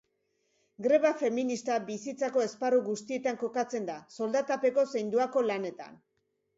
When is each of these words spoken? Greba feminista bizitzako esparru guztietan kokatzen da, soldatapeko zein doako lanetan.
Greba 0.85 1.11
feminista 1.19 1.75
bizitzako 1.91 2.43
esparru 2.47 2.81
guztietan 2.89 3.41
kokatzen 3.45 3.89
da, 3.93 4.01
soldatapeko 4.19 4.91
zein 4.93 5.17
doako 5.19 5.49
lanetan. 5.51 6.07